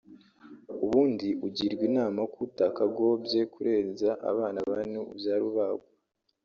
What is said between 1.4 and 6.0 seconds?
ugirwa inama ko utakagobye kurenza abana bane ubyara ubagwa